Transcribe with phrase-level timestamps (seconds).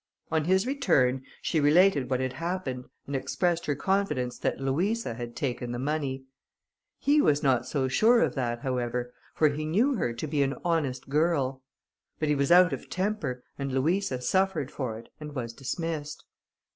[0.31, 5.35] On his return, she related what had happened, and expressed her confidence that Louisa had
[5.35, 6.25] taken the money.
[6.97, 10.55] He was not so sure of that, however, for he knew her to be an
[10.65, 11.61] honest girl;
[12.17, 16.25] but he was out of temper, and Louisa suffered for it, and was dismissed.